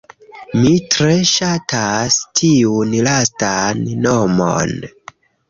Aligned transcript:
Mi 0.59 0.69
tre 0.95 1.11
ŝatas 1.31 2.17
tiun 2.41 2.97
lastan 3.09 3.85
nomon! 4.09 4.77